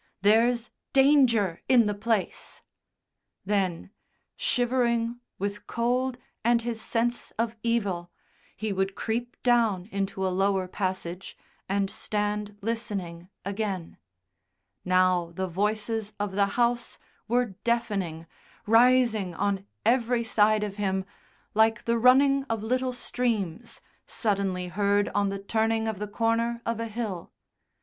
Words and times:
there's 0.23 0.71
danger 0.93 1.61
in 1.69 1.85
the 1.85 1.93
place!" 1.93 2.63
Then, 3.45 3.91
shivering 4.35 5.19
with 5.37 5.67
cold 5.67 6.17
and 6.43 6.63
his 6.63 6.81
sense 6.81 7.29
of 7.37 7.55
evil, 7.61 8.09
he 8.57 8.73
would 8.73 8.95
creep 8.95 9.37
down 9.43 9.85
into 9.91 10.25
a 10.25 10.33
lower 10.33 10.67
passage 10.67 11.37
and 11.69 11.87
stand 11.87 12.57
listening 12.61 13.29
again; 13.45 13.95
now 14.83 15.33
the 15.35 15.47
voices 15.47 16.13
of 16.19 16.31
the 16.31 16.47
house 16.57 16.97
were 17.27 17.45
deafening, 17.63 18.25
rising 18.65 19.35
on 19.35 19.67
every 19.85 20.23
side 20.23 20.63
of 20.63 20.77
him, 20.77 21.05
like 21.53 21.83
the 21.83 21.99
running 21.99 22.43
of 22.45 22.63
little 22.63 22.91
streams 22.91 23.81
suddenly 24.07 24.67
heard 24.67 25.09
on 25.09 25.29
the 25.29 25.37
turning 25.37 25.87
of 25.87 25.99
the 25.99 26.07
corner 26.07 26.59
of 26.65 26.79
a 26.79 26.87
hill. 26.87 27.31